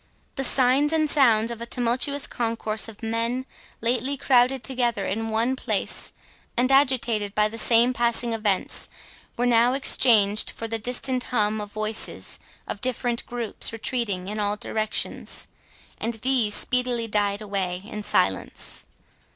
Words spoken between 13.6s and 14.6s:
retreating in all